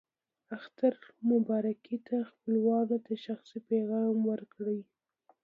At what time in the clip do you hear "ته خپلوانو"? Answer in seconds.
2.07-2.97